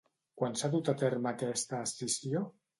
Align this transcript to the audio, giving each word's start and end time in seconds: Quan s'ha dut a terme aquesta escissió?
Quan 0.41 0.57
s'ha 0.61 0.71
dut 0.77 0.89
a 0.95 0.95
terme 1.03 1.31
aquesta 1.35 1.85
escissió? 1.91 2.47